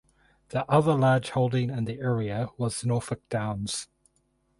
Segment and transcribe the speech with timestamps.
[0.49, 3.87] The other large holding in the area was Norfolk Downs.